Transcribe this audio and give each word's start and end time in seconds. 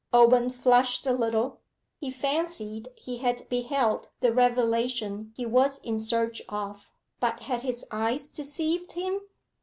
Owen 0.11 0.49
flushed 0.49 1.05
a 1.05 1.11
little. 1.11 1.61
He 1.99 2.09
fancied 2.09 2.89
he 2.95 3.17
had 3.17 3.47
beheld 3.49 4.09
the 4.19 4.33
revelation 4.33 5.31
he 5.35 5.45
was 5.45 5.77
in 5.77 5.99
search 5.99 6.41
of. 6.49 6.89
But 7.19 7.41
had 7.41 7.61
his 7.61 7.85
eyes 7.91 8.27
deceived 8.27 8.93
him? 8.93 9.19